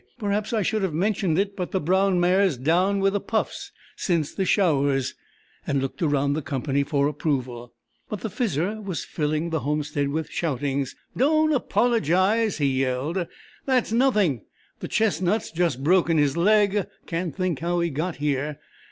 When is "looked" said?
5.79-6.01